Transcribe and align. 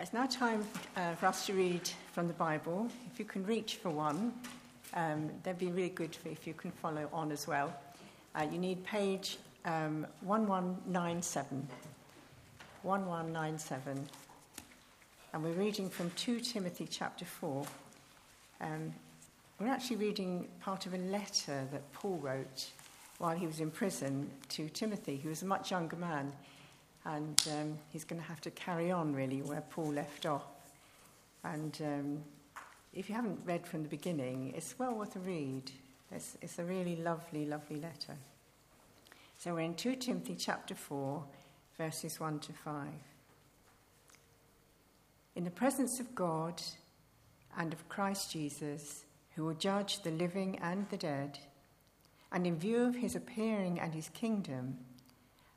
It's 0.00 0.14
now 0.14 0.24
time 0.24 0.64
uh, 0.96 1.14
for 1.16 1.26
us 1.26 1.44
to 1.44 1.52
read 1.52 1.86
from 2.12 2.26
the 2.26 2.32
Bible. 2.32 2.88
If 3.12 3.18
you 3.18 3.26
can 3.26 3.44
reach 3.44 3.76
for 3.76 3.90
one, 3.90 4.32
um, 4.94 5.30
that'd 5.42 5.60
be 5.60 5.66
really 5.66 5.90
good 5.90 6.16
if 6.24 6.46
you 6.46 6.54
can 6.54 6.70
follow 6.70 7.06
on 7.12 7.30
as 7.30 7.46
well. 7.46 7.70
Uh, 8.34 8.46
you 8.50 8.56
need 8.56 8.82
page 8.82 9.36
um, 9.66 10.06
1197. 10.22 11.68
1197. 12.82 14.08
And 15.34 15.44
we're 15.44 15.50
reading 15.50 15.90
from 15.90 16.10
2 16.12 16.40
Timothy 16.40 16.88
chapter 16.88 17.26
4. 17.26 17.66
Um, 18.62 18.94
we're 19.58 19.68
actually 19.68 19.96
reading 19.96 20.48
part 20.62 20.86
of 20.86 20.94
a 20.94 20.98
letter 20.98 21.68
that 21.72 21.92
Paul 21.92 22.16
wrote 22.22 22.70
while 23.18 23.36
he 23.36 23.46
was 23.46 23.60
in 23.60 23.70
prison 23.70 24.30
to 24.48 24.70
Timothy, 24.70 25.18
who 25.18 25.28
was 25.28 25.42
a 25.42 25.46
much 25.46 25.70
younger 25.70 25.96
man. 25.96 26.32
And 27.04 27.42
um, 27.50 27.78
he's 27.90 28.04
going 28.04 28.20
to 28.20 28.28
have 28.28 28.40
to 28.42 28.50
carry 28.50 28.90
on, 28.90 29.14
really, 29.14 29.42
where 29.42 29.62
Paul 29.62 29.92
left 29.92 30.26
off. 30.26 30.44
And 31.44 31.76
um, 31.82 32.22
if 32.92 33.08
you 33.08 33.14
haven't 33.14 33.40
read 33.44 33.66
from 33.66 33.82
the 33.82 33.88
beginning, 33.88 34.52
it's 34.56 34.78
well 34.78 34.94
worth 34.94 35.16
a 35.16 35.20
read. 35.20 35.70
It's, 36.12 36.36
it's 36.42 36.58
a 36.58 36.64
really 36.64 36.96
lovely, 36.96 37.46
lovely 37.46 37.76
letter. 37.76 38.16
So 39.38 39.54
we're 39.54 39.60
in 39.60 39.74
2 39.74 39.96
Timothy 39.96 40.36
chapter 40.38 40.74
4, 40.74 41.24
verses 41.78 42.20
1 42.20 42.40
to 42.40 42.52
5. 42.52 42.88
In 45.36 45.44
the 45.44 45.50
presence 45.50 46.00
of 46.00 46.14
God 46.14 46.60
and 47.56 47.72
of 47.72 47.88
Christ 47.88 48.32
Jesus, 48.32 49.04
who 49.34 49.44
will 49.44 49.54
judge 49.54 50.02
the 50.02 50.10
living 50.10 50.58
and 50.58 50.86
the 50.90 50.96
dead, 50.96 51.38
and 52.32 52.46
in 52.46 52.58
view 52.58 52.82
of 52.82 52.96
his 52.96 53.16
appearing 53.16 53.80
and 53.80 53.94
his 53.94 54.08
kingdom, 54.10 54.76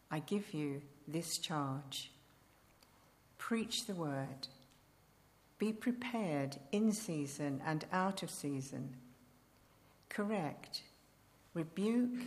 I 0.10 0.20
give 0.20 0.54
you 0.54 0.82
this 1.08 1.38
charge 1.38 2.12
preach 3.38 3.86
the 3.88 3.94
word, 3.94 4.48
be 5.58 5.74
prepared 5.74 6.58
in 6.72 6.92
season 6.94 7.62
and 7.66 7.86
out 7.92 8.24
of 8.24 8.32
season, 8.32 8.96
correct, 10.08 10.82
rebuke, 11.54 12.22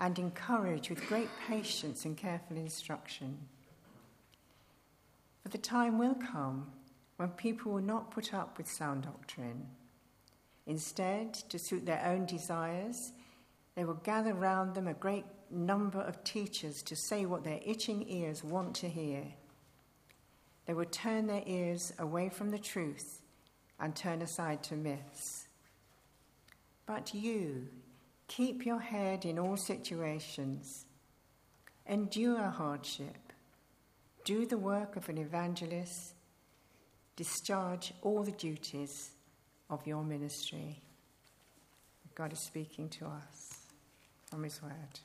and 0.00 0.18
encourage 0.18 0.90
with 0.90 1.06
great 1.06 1.28
patience 1.46 2.04
and 2.04 2.16
careful 2.16 2.56
instruction. 2.56 3.38
For 5.42 5.50
the 5.50 5.58
time 5.58 5.98
will 5.98 6.16
come 6.16 6.66
when 7.16 7.28
people 7.30 7.72
will 7.72 7.80
not 7.80 8.10
put 8.10 8.34
up 8.34 8.58
with 8.58 8.70
sound 8.70 9.02
doctrine. 9.02 9.66
Instead, 10.66 11.32
to 11.34 11.58
suit 11.58 11.86
their 11.86 12.04
own 12.04 12.26
desires, 12.26 13.12
they 13.76 13.84
will 13.84 13.94
gather 13.94 14.34
round 14.34 14.74
them 14.74 14.88
a 14.88 14.94
great 14.94 15.24
number 15.50 16.00
of 16.00 16.22
teachers 16.24 16.82
to 16.82 16.96
say 16.96 17.26
what 17.26 17.44
their 17.44 17.60
itching 17.64 18.04
ears 18.08 18.42
want 18.42 18.74
to 18.76 18.88
hear. 18.88 19.24
They 20.66 20.74
will 20.74 20.86
turn 20.86 21.26
their 21.26 21.42
ears 21.46 21.92
away 21.98 22.28
from 22.28 22.50
the 22.50 22.58
truth 22.58 23.22
and 23.78 23.94
turn 23.94 24.22
aside 24.22 24.62
to 24.64 24.74
myths. 24.74 25.46
But 26.86 27.14
you, 27.14 27.68
keep 28.28 28.64
your 28.64 28.80
head 28.80 29.24
in 29.24 29.38
all 29.38 29.56
situations, 29.56 30.86
endure 31.86 32.42
hardship, 32.42 33.32
do 34.24 34.46
the 34.46 34.58
work 34.58 34.96
of 34.96 35.08
an 35.08 35.18
evangelist, 35.18 36.14
discharge 37.14 37.92
all 38.02 38.22
the 38.22 38.32
duties 38.32 39.10
of 39.70 39.86
your 39.86 40.02
ministry. 40.02 40.82
God 42.14 42.32
is 42.32 42.40
speaking 42.40 42.88
to 42.90 43.06
us 43.06 43.66
from 44.30 44.42
His 44.42 44.62
Word. 44.62 45.00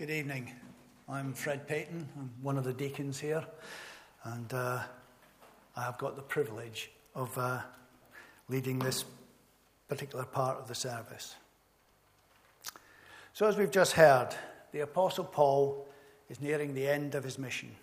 Good 0.00 0.08
evening. 0.08 0.50
I'm 1.10 1.34
Fred 1.34 1.68
Payton. 1.68 2.08
I'm 2.16 2.30
one 2.40 2.56
of 2.56 2.64
the 2.64 2.72
deacons 2.72 3.20
here, 3.20 3.44
and 4.24 4.50
uh, 4.54 4.78
I 5.76 5.82
have 5.82 5.98
got 5.98 6.16
the 6.16 6.22
privilege 6.22 6.90
of 7.14 7.36
uh, 7.36 7.60
leading 8.48 8.78
this 8.78 9.04
particular 9.88 10.24
part 10.24 10.58
of 10.58 10.68
the 10.68 10.74
service. 10.74 11.36
So, 13.34 13.46
as 13.46 13.58
we've 13.58 13.70
just 13.70 13.92
heard, 13.92 14.30
the 14.72 14.80
Apostle 14.80 15.24
Paul 15.24 15.86
is 16.30 16.40
nearing 16.40 16.72
the 16.72 16.88
end 16.88 17.14
of 17.14 17.22
his 17.22 17.38
mission. 17.38 17.76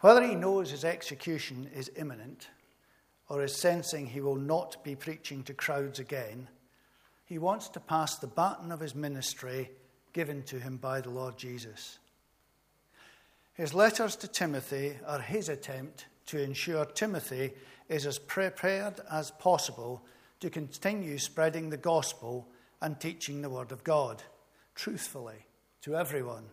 Whether 0.00 0.26
he 0.26 0.34
knows 0.34 0.70
his 0.70 0.86
execution 0.86 1.68
is 1.76 1.90
imminent 1.96 2.48
or 3.28 3.42
is 3.42 3.54
sensing 3.54 4.06
he 4.06 4.22
will 4.22 4.36
not 4.36 4.82
be 4.82 4.96
preaching 4.96 5.42
to 5.42 5.52
crowds 5.52 5.98
again, 5.98 6.48
he 7.26 7.36
wants 7.36 7.68
to 7.68 7.78
pass 7.78 8.16
the 8.16 8.26
baton 8.26 8.72
of 8.72 8.80
his 8.80 8.94
ministry 8.94 9.68
given 10.12 10.42
to 10.44 10.58
him 10.58 10.76
by 10.76 11.00
the 11.00 11.10
Lord 11.10 11.36
Jesus. 11.36 11.98
His 13.54 13.74
letters 13.74 14.16
to 14.16 14.28
Timothy 14.28 14.96
are 15.06 15.20
his 15.20 15.48
attempt 15.48 16.06
to 16.26 16.40
ensure 16.40 16.84
Timothy 16.84 17.52
is 17.88 18.06
as 18.06 18.18
prepared 18.18 19.00
as 19.10 19.30
possible 19.32 20.04
to 20.40 20.50
continue 20.50 21.18
spreading 21.18 21.70
the 21.70 21.76
gospel 21.76 22.48
and 22.80 23.00
teaching 23.00 23.42
the 23.42 23.50
Word 23.50 23.72
of 23.72 23.82
God 23.82 24.22
truthfully 24.74 25.46
to 25.82 25.96
everyone. 25.96 26.44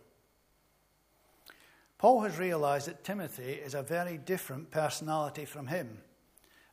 Paul 1.98 2.22
has 2.22 2.40
realized 2.40 2.88
that 2.88 3.04
Timothy 3.04 3.54
is 3.54 3.74
a 3.74 3.84
very 3.84 4.18
different 4.18 4.72
personality 4.72 5.46
from 5.46 5.68
him, 5.68 6.00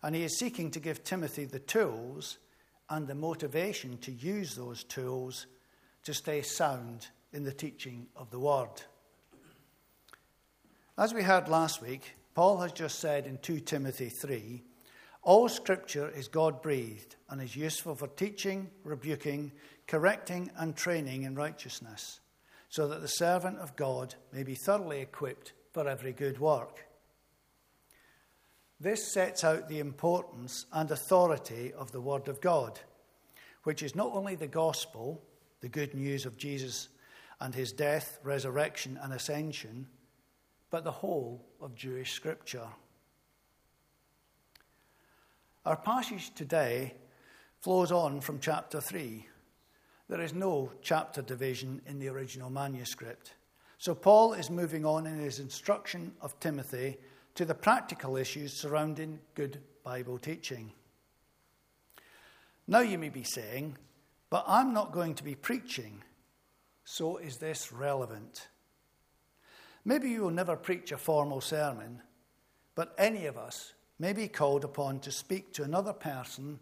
and 0.02 0.14
he 0.14 0.24
is 0.24 0.38
seeking 0.38 0.70
to 0.70 0.80
give 0.80 1.04
Timothy 1.04 1.44
the 1.44 1.58
tools 1.58 2.38
and 2.90 3.06
the 3.06 3.14
motivation 3.14 3.98
to 3.98 4.12
use 4.12 4.54
those 4.54 4.84
tools 4.84 5.46
to 6.04 6.14
stay 6.14 6.42
sound 6.42 7.08
in 7.32 7.44
the 7.44 7.52
teaching 7.52 8.06
of 8.16 8.30
the 8.30 8.38
Word. 8.38 8.82
As 10.98 11.14
we 11.14 11.22
heard 11.22 11.48
last 11.48 11.80
week, 11.80 12.12
Paul 12.34 12.58
has 12.58 12.72
just 12.72 12.98
said 12.98 13.26
in 13.26 13.38
2 13.38 13.60
Timothy 13.60 14.08
3 14.08 14.62
all 15.24 15.48
scripture 15.48 16.08
is 16.08 16.26
God 16.26 16.60
breathed 16.62 17.14
and 17.30 17.40
is 17.40 17.54
useful 17.54 17.94
for 17.94 18.08
teaching, 18.08 18.68
rebuking, 18.82 19.52
correcting, 19.86 20.50
and 20.56 20.74
training 20.74 21.22
in 21.22 21.36
righteousness, 21.36 22.18
so 22.68 22.88
that 22.88 23.00
the 23.00 23.08
servant 23.08 23.58
of 23.58 23.76
God 23.76 24.16
may 24.32 24.42
be 24.42 24.56
thoroughly 24.56 25.00
equipped 25.00 25.52
for 25.72 25.86
every 25.86 26.12
good 26.12 26.40
work. 26.40 26.88
This 28.80 29.12
sets 29.12 29.44
out 29.44 29.68
the 29.68 29.78
importance 29.78 30.66
and 30.72 30.90
authority 30.90 31.72
of 31.72 31.92
the 31.92 32.00
Word 32.00 32.26
of 32.26 32.40
God, 32.40 32.80
which 33.62 33.80
is 33.80 33.94
not 33.94 34.10
only 34.12 34.34
the 34.34 34.48
gospel, 34.48 35.22
the 35.62 35.68
good 35.68 35.94
news 35.94 36.26
of 36.26 36.36
Jesus 36.36 36.88
and 37.40 37.54
his 37.54 37.72
death, 37.72 38.18
resurrection, 38.22 38.98
and 39.02 39.12
ascension, 39.12 39.86
but 40.70 40.84
the 40.84 40.90
whole 40.90 41.44
of 41.60 41.74
Jewish 41.74 42.12
scripture. 42.12 42.66
Our 45.64 45.76
passage 45.76 46.34
today 46.34 46.94
flows 47.60 47.92
on 47.92 48.20
from 48.20 48.40
chapter 48.40 48.80
3. 48.80 49.26
There 50.08 50.20
is 50.20 50.34
no 50.34 50.72
chapter 50.82 51.22
division 51.22 51.80
in 51.86 51.98
the 51.98 52.08
original 52.08 52.50
manuscript. 52.50 53.34
So 53.78 53.94
Paul 53.94 54.34
is 54.34 54.50
moving 54.50 54.84
on 54.84 55.06
in 55.06 55.18
his 55.18 55.38
instruction 55.38 56.12
of 56.20 56.38
Timothy 56.40 56.98
to 57.36 57.44
the 57.44 57.54
practical 57.54 58.16
issues 58.16 58.52
surrounding 58.52 59.20
good 59.34 59.60
Bible 59.84 60.18
teaching. 60.18 60.72
Now 62.66 62.80
you 62.80 62.98
may 62.98 63.08
be 63.08 63.24
saying, 63.24 63.76
but 64.32 64.46
I'm 64.48 64.72
not 64.72 64.92
going 64.92 65.14
to 65.16 65.24
be 65.24 65.34
preaching, 65.34 66.02
so 66.84 67.18
is 67.18 67.36
this 67.36 67.70
relevant? 67.70 68.48
Maybe 69.84 70.08
you 70.08 70.22
will 70.22 70.30
never 70.30 70.56
preach 70.56 70.90
a 70.90 70.96
formal 70.96 71.42
sermon, 71.42 72.00
but 72.74 72.94
any 72.96 73.26
of 73.26 73.36
us 73.36 73.74
may 73.98 74.14
be 74.14 74.28
called 74.28 74.64
upon 74.64 75.00
to 75.00 75.12
speak 75.12 75.52
to 75.52 75.64
another 75.64 75.92
person 75.92 76.58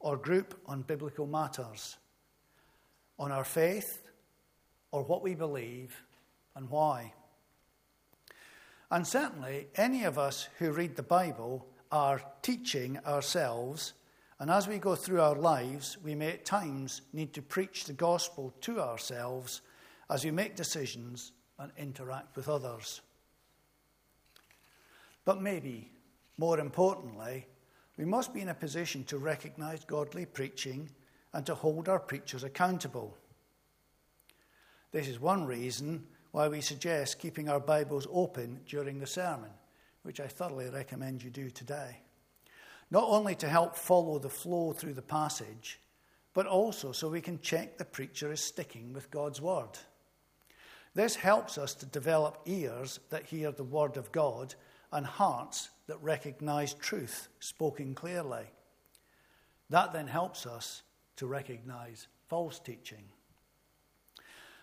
or 0.00 0.16
group 0.16 0.60
on 0.66 0.82
biblical 0.82 1.28
matters, 1.28 1.96
on 3.20 3.30
our 3.30 3.44
faith, 3.44 4.02
or 4.90 5.04
what 5.04 5.22
we 5.22 5.36
believe 5.36 6.02
and 6.56 6.68
why. 6.70 7.12
And 8.90 9.06
certainly, 9.06 9.68
any 9.76 10.02
of 10.02 10.18
us 10.18 10.48
who 10.58 10.72
read 10.72 10.96
the 10.96 11.04
Bible 11.04 11.68
are 11.92 12.20
teaching 12.42 12.98
ourselves 13.06 13.92
and 14.42 14.50
as 14.50 14.66
we 14.66 14.78
go 14.78 14.96
through 14.96 15.20
our 15.20 15.36
lives, 15.36 15.98
we 16.02 16.16
may 16.16 16.32
at 16.32 16.44
times 16.44 17.02
need 17.12 17.32
to 17.32 17.40
preach 17.40 17.84
the 17.84 17.92
gospel 17.92 18.52
to 18.62 18.80
ourselves 18.80 19.60
as 20.10 20.24
we 20.24 20.32
make 20.32 20.56
decisions 20.56 21.30
and 21.60 21.70
interact 21.78 22.34
with 22.34 22.48
others. 22.48 23.02
But 25.24 25.40
maybe, 25.40 25.92
more 26.38 26.58
importantly, 26.58 27.46
we 27.96 28.04
must 28.04 28.34
be 28.34 28.40
in 28.40 28.48
a 28.48 28.54
position 28.54 29.04
to 29.04 29.18
recognize 29.18 29.84
godly 29.84 30.26
preaching 30.26 30.90
and 31.32 31.46
to 31.46 31.54
hold 31.54 31.88
our 31.88 32.00
preachers 32.00 32.42
accountable. 32.42 33.16
This 34.90 35.06
is 35.06 35.20
one 35.20 35.46
reason 35.46 36.04
why 36.32 36.48
we 36.48 36.62
suggest 36.62 37.20
keeping 37.20 37.48
our 37.48 37.60
Bibles 37.60 38.08
open 38.12 38.58
during 38.66 38.98
the 38.98 39.06
sermon, 39.06 39.50
which 40.02 40.18
I 40.18 40.26
thoroughly 40.26 40.68
recommend 40.68 41.22
you 41.22 41.30
do 41.30 41.48
today. 41.48 42.00
Not 42.92 43.08
only 43.08 43.34
to 43.34 43.48
help 43.48 43.74
follow 43.74 44.18
the 44.18 44.28
flow 44.28 44.74
through 44.74 44.92
the 44.92 45.00
passage, 45.00 45.80
but 46.34 46.46
also 46.46 46.92
so 46.92 47.08
we 47.08 47.22
can 47.22 47.40
check 47.40 47.78
the 47.78 47.86
preacher 47.86 48.30
is 48.30 48.44
sticking 48.44 48.92
with 48.92 49.10
God's 49.10 49.40
word. 49.40 49.78
This 50.94 51.16
helps 51.16 51.56
us 51.56 51.72
to 51.76 51.86
develop 51.86 52.42
ears 52.44 53.00
that 53.08 53.24
hear 53.24 53.50
the 53.50 53.64
word 53.64 53.96
of 53.96 54.12
God 54.12 54.54
and 54.92 55.06
hearts 55.06 55.70
that 55.86 56.02
recognize 56.02 56.74
truth 56.74 57.28
spoken 57.40 57.94
clearly. 57.94 58.44
That 59.70 59.94
then 59.94 60.06
helps 60.06 60.44
us 60.44 60.82
to 61.16 61.26
recognize 61.26 62.08
false 62.28 62.58
teaching. 62.58 63.04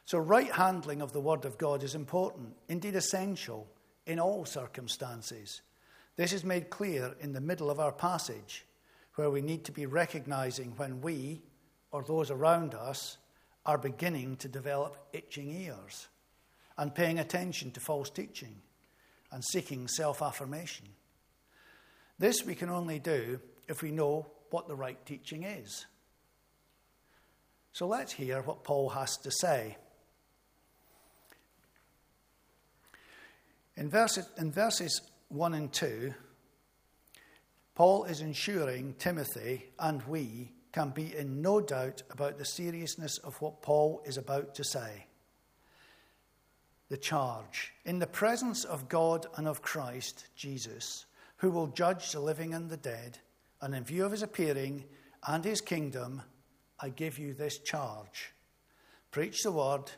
So, 0.06 0.20
right 0.20 0.52
handling 0.52 1.02
of 1.02 1.14
the 1.14 1.22
Word 1.22 1.46
of 1.46 1.58
God 1.58 1.82
is 1.82 1.96
important, 1.96 2.56
indeed 2.68 2.96
essential, 2.96 3.68
in 4.06 4.20
all 4.20 4.46
circumstances. 4.46 5.62
This 6.20 6.34
is 6.34 6.44
made 6.44 6.70
clear 6.70 7.16
in 7.22 7.32
the 7.32 7.40
middle 7.40 7.72
of 7.72 7.80
our 7.80 7.94
passage, 7.94 8.66
where 9.16 9.30
we 9.30 9.42
need 9.42 9.64
to 9.64 9.72
be 9.72 9.86
recognizing 9.86 10.74
when 10.76 11.00
we, 11.00 11.42
or 11.94 12.04
those 12.04 12.30
around 12.30 12.76
us, 12.76 13.18
are 13.66 13.78
beginning 13.78 14.36
to 14.36 14.50
develop 14.50 14.98
itching 15.14 15.50
ears 15.50 16.10
and 16.78 16.94
paying 16.94 17.20
attention 17.20 17.72
to 17.72 17.80
false 17.80 18.10
teaching 18.10 18.58
and 19.32 19.46
seeking 19.46 19.88
self 19.88 20.22
affirmation. 20.22 20.88
This 22.18 22.46
we 22.46 22.54
can 22.54 22.70
only 22.70 23.00
do 23.00 23.40
if 23.70 23.82
we 23.82 23.90
know 23.90 24.28
what 24.50 24.68
the 24.68 24.76
right 24.76 25.00
teaching 25.06 25.44
is. 25.44 25.86
So 27.72 27.88
let's 27.88 28.12
hear 28.12 28.42
what 28.42 28.66
Paul 28.66 28.90
has 28.90 29.16
to 29.20 29.32
say. 29.32 29.78
In 33.78 33.90
verses, 33.90 34.28
in 34.38 34.52
verses 34.52 35.00
1 35.30 35.54
and 35.54 35.72
2, 35.72 36.12
Paul 37.76 38.06
is 38.06 38.22
ensuring 38.22 38.96
Timothy 38.98 39.70
and 39.78 40.02
we 40.08 40.52
can 40.72 40.90
be 40.90 41.16
in 41.16 41.44
no 41.44 41.62
doubt 41.62 42.02
about 42.10 42.40
the 42.40 42.46
seriousness 42.46 43.20
of 43.20 43.40
what 43.40 43.62
Paul 43.62 44.02
is 44.06 44.18
about 44.18 44.56
to 44.56 44.64
say. 44.64 45.06
The 46.90 46.98
charge 46.98 47.74
in 47.86 48.00
the 48.00 48.08
presence 48.08 48.64
of 48.64 48.90
God 48.90 49.28
and 49.36 49.48
of 49.48 49.62
Christ 49.62 50.26
Jesus, 50.36 51.06
who 51.38 51.52
will 51.52 51.68
judge 51.68 52.12
the 52.12 52.20
living 52.20 52.56
and 52.56 52.68
the 52.68 52.78
dead, 52.78 53.20
and 53.62 53.76
in 53.76 53.84
view 53.84 54.06
of 54.06 54.12
his 54.12 54.24
appearing 54.24 54.84
and 55.28 55.46
his 55.46 55.62
kingdom, 55.62 56.24
I 56.80 56.90
give 56.90 57.20
you 57.20 57.36
this 57.36 57.60
charge. 57.60 58.34
Preach 59.12 59.44
the 59.44 59.52
word, 59.52 59.92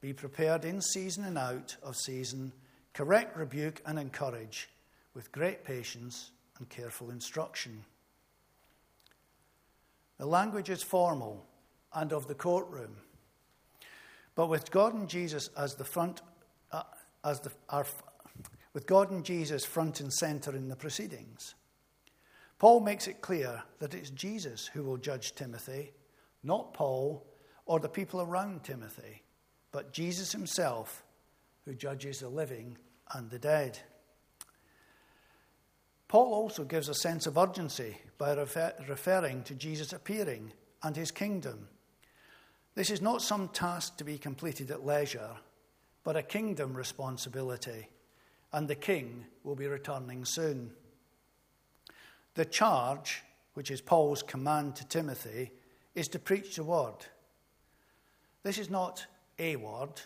be 0.00 0.14
prepared 0.14 0.64
in 0.64 0.80
season 0.80 1.24
and 1.24 1.36
out 1.36 1.76
of 1.82 1.94
season, 1.94 2.54
correct, 2.94 3.36
rebuke, 3.36 3.82
and 3.84 3.98
encourage 3.98 4.70
with 5.18 5.32
great 5.32 5.64
patience 5.64 6.30
and 6.58 6.68
careful 6.68 7.10
instruction. 7.10 7.84
The 10.18 10.26
language 10.26 10.70
is 10.70 10.80
formal 10.80 11.44
and 11.92 12.12
of 12.12 12.28
the 12.28 12.36
courtroom, 12.36 12.94
but 14.36 14.46
with 14.46 14.70
God 14.70 14.94
and 14.94 15.08
Jesus 15.08 15.50
as 15.56 15.74
the 15.74 15.82
front, 15.82 16.22
uh, 16.70 16.84
as 17.24 17.40
the, 17.40 17.50
our, 17.68 17.84
with 18.74 18.86
God 18.86 19.10
and 19.10 19.24
Jesus 19.24 19.64
front 19.64 19.98
and 19.98 20.12
center 20.12 20.54
in 20.54 20.68
the 20.68 20.76
proceedings. 20.76 21.56
Paul 22.60 22.78
makes 22.78 23.08
it 23.08 23.20
clear 23.20 23.64
that 23.80 23.94
it's 23.94 24.10
Jesus 24.10 24.68
who 24.68 24.84
will 24.84 24.98
judge 24.98 25.34
Timothy, 25.34 25.94
not 26.44 26.74
Paul 26.74 27.26
or 27.66 27.80
the 27.80 27.88
people 27.88 28.22
around 28.22 28.62
Timothy, 28.62 29.24
but 29.72 29.92
Jesus 29.92 30.30
himself 30.30 31.02
who 31.64 31.74
judges 31.74 32.20
the 32.20 32.28
living 32.28 32.78
and 33.14 33.28
the 33.28 33.40
dead. 33.40 33.80
Paul 36.08 36.32
also 36.32 36.64
gives 36.64 36.88
a 36.88 36.94
sense 36.94 37.26
of 37.26 37.36
urgency 37.36 37.98
by 38.16 38.32
refer- 38.32 38.74
referring 38.88 39.42
to 39.44 39.54
Jesus 39.54 39.92
appearing 39.92 40.52
and 40.82 40.96
his 40.96 41.10
kingdom. 41.10 41.68
This 42.74 42.90
is 42.90 43.02
not 43.02 43.22
some 43.22 43.48
task 43.48 43.98
to 43.98 44.04
be 44.04 44.18
completed 44.18 44.70
at 44.70 44.86
leisure, 44.86 45.36
but 46.04 46.16
a 46.16 46.22
kingdom 46.22 46.74
responsibility, 46.74 47.88
and 48.52 48.66
the 48.66 48.74
king 48.74 49.26
will 49.44 49.56
be 49.56 49.66
returning 49.66 50.24
soon. 50.24 50.70
The 52.34 52.46
charge, 52.46 53.22
which 53.54 53.70
is 53.70 53.80
Paul's 53.80 54.22
command 54.22 54.76
to 54.76 54.86
Timothy, 54.86 55.50
is 55.94 56.08
to 56.08 56.18
preach 56.18 56.56
the 56.56 56.64
word. 56.64 57.04
This 58.44 58.58
is 58.58 58.70
not 58.70 59.04
a 59.38 59.56
word 59.56 60.00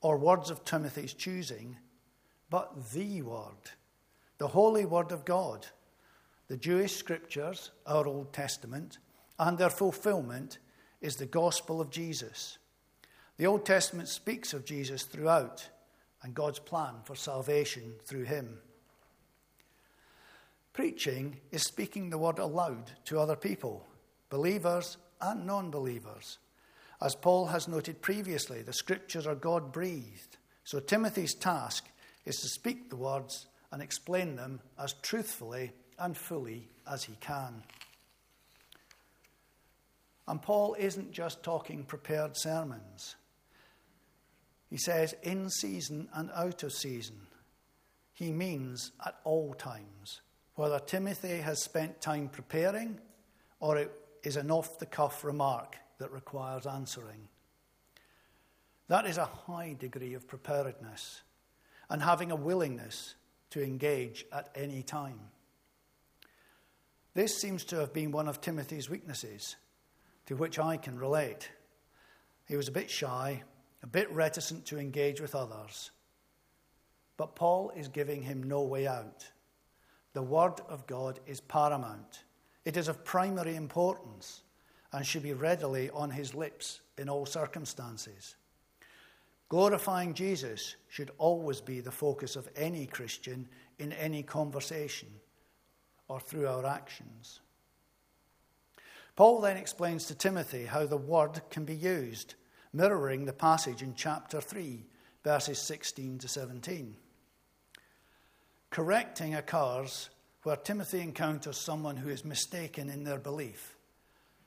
or 0.00 0.18
words 0.18 0.50
of 0.50 0.64
Timothy's 0.64 1.14
choosing, 1.14 1.76
but 2.50 2.92
the 2.92 3.22
word, 3.22 3.70
the 4.42 4.48
holy 4.48 4.84
word 4.84 5.12
of 5.12 5.24
God, 5.24 5.68
the 6.48 6.56
Jewish 6.56 6.96
scriptures, 6.96 7.70
our 7.86 8.08
Old 8.08 8.32
Testament, 8.32 8.98
and 9.38 9.56
their 9.56 9.70
fulfillment 9.70 10.58
is 11.00 11.14
the 11.14 11.26
gospel 11.26 11.80
of 11.80 11.90
Jesus. 11.90 12.58
The 13.36 13.46
Old 13.46 13.64
Testament 13.64 14.08
speaks 14.08 14.52
of 14.52 14.64
Jesus 14.64 15.04
throughout 15.04 15.68
and 16.24 16.34
God's 16.34 16.58
plan 16.58 16.94
for 17.04 17.14
salvation 17.14 17.94
through 18.04 18.24
him. 18.24 18.58
Preaching 20.72 21.36
is 21.52 21.62
speaking 21.62 22.10
the 22.10 22.18
word 22.18 22.40
aloud 22.40 22.90
to 23.04 23.20
other 23.20 23.36
people, 23.36 23.86
believers 24.28 24.96
and 25.20 25.46
non 25.46 25.70
believers. 25.70 26.38
As 27.00 27.14
Paul 27.14 27.46
has 27.46 27.68
noted 27.68 28.02
previously, 28.02 28.62
the 28.62 28.72
scriptures 28.72 29.28
are 29.28 29.36
God 29.36 29.70
breathed. 29.70 30.36
So 30.64 30.80
Timothy's 30.80 31.32
task 31.34 31.88
is 32.24 32.40
to 32.40 32.48
speak 32.48 32.90
the 32.90 32.96
words 32.96 33.46
and 33.72 33.82
explain 33.82 34.36
them 34.36 34.60
as 34.78 34.92
truthfully 35.02 35.72
and 35.98 36.16
fully 36.16 36.68
as 36.86 37.04
he 37.04 37.16
can. 37.20 37.62
And 40.28 40.40
Paul 40.40 40.76
isn't 40.78 41.10
just 41.10 41.42
talking 41.42 41.84
prepared 41.84 42.36
sermons. 42.36 43.16
He 44.70 44.76
says, 44.76 45.14
in 45.22 45.50
season 45.50 46.08
and 46.14 46.30
out 46.34 46.62
of 46.62 46.72
season. 46.72 47.26
He 48.12 48.30
means 48.30 48.92
at 49.04 49.16
all 49.24 49.54
times 49.54 50.20
whether 50.54 50.78
Timothy 50.78 51.38
has 51.38 51.62
spent 51.62 52.00
time 52.00 52.28
preparing 52.28 53.00
or 53.58 53.78
it 53.78 53.92
is 54.22 54.36
an 54.36 54.50
off 54.50 54.78
the 54.78 54.86
cuff 54.86 55.24
remark 55.24 55.76
that 55.98 56.12
requires 56.12 56.66
answering. 56.66 57.28
That 58.88 59.06
is 59.06 59.18
a 59.18 59.24
high 59.24 59.76
degree 59.78 60.14
of 60.14 60.28
preparedness 60.28 61.22
and 61.88 62.02
having 62.02 62.30
a 62.30 62.36
willingness 62.36 63.14
to 63.52 63.62
engage 63.62 64.24
at 64.32 64.48
any 64.54 64.82
time. 64.82 65.20
This 67.14 67.36
seems 67.38 67.64
to 67.66 67.76
have 67.76 67.92
been 67.92 68.10
one 68.10 68.26
of 68.26 68.40
Timothy's 68.40 68.88
weaknesses, 68.88 69.56
to 70.26 70.36
which 70.36 70.58
I 70.58 70.78
can 70.78 70.98
relate. 70.98 71.50
He 72.48 72.56
was 72.56 72.68
a 72.68 72.72
bit 72.72 72.90
shy, 72.90 73.42
a 73.82 73.86
bit 73.86 74.10
reticent 74.10 74.64
to 74.66 74.78
engage 74.78 75.20
with 75.20 75.34
others. 75.34 75.90
But 77.18 77.36
Paul 77.36 77.70
is 77.76 77.88
giving 77.88 78.22
him 78.22 78.42
no 78.42 78.62
way 78.62 78.86
out. 78.86 79.30
The 80.14 80.22
Word 80.22 80.60
of 80.68 80.86
God 80.86 81.20
is 81.26 81.40
paramount. 81.40 82.24
It 82.64 82.78
is 82.78 82.88
of 82.88 83.04
primary 83.04 83.54
importance 83.54 84.42
and 84.92 85.04
should 85.04 85.22
be 85.22 85.34
readily 85.34 85.90
on 85.90 86.10
his 86.10 86.34
lips 86.34 86.80
in 86.96 87.10
all 87.10 87.26
circumstances. 87.26 88.36
Glorifying 89.52 90.14
Jesus 90.14 90.76
should 90.88 91.10
always 91.18 91.60
be 91.60 91.80
the 91.80 91.90
focus 91.90 92.36
of 92.36 92.48
any 92.56 92.86
Christian 92.86 93.46
in 93.78 93.92
any 93.92 94.22
conversation 94.22 95.10
or 96.08 96.20
through 96.20 96.48
our 96.48 96.64
actions. 96.64 97.40
Paul 99.14 99.42
then 99.42 99.58
explains 99.58 100.06
to 100.06 100.14
Timothy 100.14 100.64
how 100.64 100.86
the 100.86 100.96
word 100.96 101.42
can 101.50 101.66
be 101.66 101.74
used, 101.74 102.34
mirroring 102.72 103.26
the 103.26 103.34
passage 103.34 103.82
in 103.82 103.94
chapter 103.94 104.40
3, 104.40 104.86
verses 105.22 105.58
16 105.58 106.20
to 106.20 106.28
17. 106.28 106.96
Correcting 108.70 109.34
occurs 109.34 110.08
where 110.44 110.56
Timothy 110.56 111.00
encounters 111.00 111.58
someone 111.58 111.98
who 111.98 112.08
is 112.08 112.24
mistaken 112.24 112.88
in 112.88 113.04
their 113.04 113.18
belief 113.18 113.76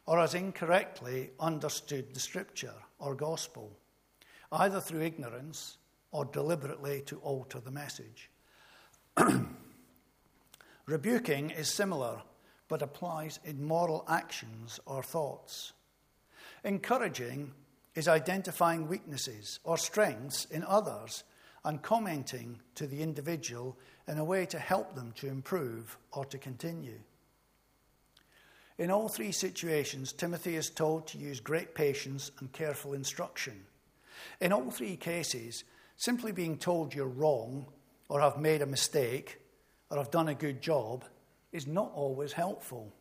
or 0.08 0.18
has 0.18 0.34
incorrectly 0.34 1.30
understood 1.40 2.12
the 2.12 2.20
scripture 2.20 2.74
or 2.98 3.14
gospel, 3.14 3.78
either 4.56 4.80
through 4.80 5.02
ignorance 5.02 5.78
or 6.12 6.26
deliberately 6.26 7.02
to 7.02 7.18
alter 7.20 7.60
the 7.60 7.72
message. 7.72 8.30
Rebuking 10.86 11.50
is 11.50 11.68
similar, 11.68 12.22
but 12.70 12.82
applies 12.82 13.40
in 13.44 13.64
moral 13.64 14.06
actions 14.08 14.80
or 14.86 15.04
thoughts. 15.04 15.74
Encouraging 16.64 17.52
is 17.96 18.08
identifying 18.08 18.88
weaknesses 18.88 19.60
or 19.64 19.78
strengths 19.78 20.46
in 20.46 20.64
others 20.64 21.24
and 21.64 21.82
commenting 21.82 22.60
to 22.76 22.88
the 22.88 23.02
individual 23.02 23.78
in 24.08 24.18
a 24.18 24.26
way 24.26 24.46
to 24.46 24.60
help 24.60 24.96
them 24.96 25.12
to 25.18 25.28
improve 25.28 25.98
or 26.12 26.24
to 26.26 26.38
continue. 26.38 27.00
In 28.78 28.92
all 28.92 29.10
three 29.10 29.32
situations, 29.32 30.14
Timothy 30.14 30.56
is 30.56 30.70
told 30.70 31.08
to 31.08 31.18
use 31.18 31.40
great 31.40 31.76
patience 31.76 32.32
and 32.40 32.52
careful 32.52 32.94
instruction. 32.94 33.66
In 34.40 34.52
all 34.52 34.72
three 34.72 34.98
cases, 34.98 35.64
simply 35.96 36.32
being 36.32 36.58
told 36.58 36.94
you're 36.94 37.08
wrong 37.08 37.68
or 38.10 38.22
I've 38.22 38.38
made 38.38 38.62
a 38.62 38.68
mistake 38.68 39.40
or 39.90 40.00
I've 40.00 40.12
done 40.12 40.28
a 40.28 40.36
good 40.36 40.62
job 40.62 41.06
is 41.52 41.68
not 41.68 41.92
always 41.94 42.34
helpful, 42.34 42.94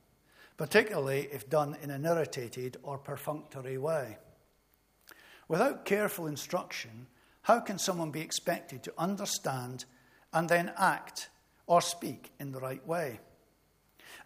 particularly 0.56 1.28
if 1.32 1.50
done 1.50 1.76
in 1.82 1.90
an 1.90 2.04
irritated 2.04 2.76
or 2.82 2.98
perfunctory 2.98 3.78
way. 3.78 4.18
Without 5.48 5.84
careful 5.84 6.26
instruction, 6.26 7.06
how 7.42 7.60
can 7.60 7.78
someone 7.78 8.10
be 8.10 8.20
expected 8.20 8.82
to 8.84 8.94
understand 8.96 9.84
and 10.32 10.48
then 10.48 10.72
act 10.78 11.28
or 11.66 11.80
speak 11.80 12.32
in 12.40 12.52
the 12.52 12.60
right 12.60 12.86
way? 12.86 13.20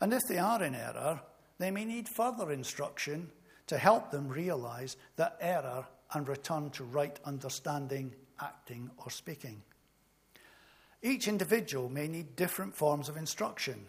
And 0.00 0.12
if 0.12 0.22
they 0.28 0.38
are 0.38 0.62
in 0.62 0.74
error, 0.74 1.20
they 1.58 1.70
may 1.70 1.84
need 1.84 2.08
further 2.08 2.52
instruction 2.52 3.30
to 3.66 3.78
help 3.78 4.10
them 4.10 4.28
realize 4.28 4.96
that 5.16 5.36
error 5.40 5.86
and 6.12 6.28
return 6.28 6.70
to 6.70 6.84
right 6.84 7.18
understanding, 7.24 8.14
acting, 8.40 8.90
or 8.98 9.10
speaking. 9.10 9.62
Each 11.02 11.28
individual 11.28 11.88
may 11.88 12.08
need 12.08 12.34
different 12.36 12.74
forms 12.74 13.08
of 13.08 13.16
instruction, 13.16 13.86